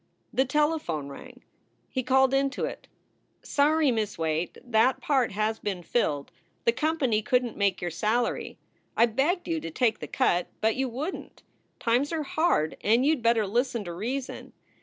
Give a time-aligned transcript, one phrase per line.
[0.33, 1.43] The telephone rang.
[1.91, 2.87] He called into it:
[3.43, 6.31] "Sony, Miss Waite; that part has been filled.
[6.65, 8.57] The company couldn t make your salary.
[8.97, 11.43] I begged you to take the cut, but you wouldn t.
[11.79, 14.53] Times are hard and you d better listen to reason.